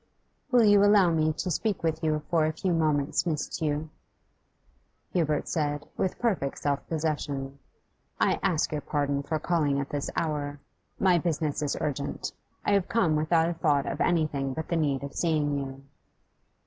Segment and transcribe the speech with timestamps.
[0.49, 3.87] 'Will you allow me to speak with you for a few moments, Miss Tew?'
[5.13, 7.59] Hubert said, with perfect self possession.
[8.19, 10.59] 'I ask your pardon for calling at this hour.
[10.97, 12.31] My business is urgent;
[12.65, 15.83] I have come without a thought of anything but the need of seeing you.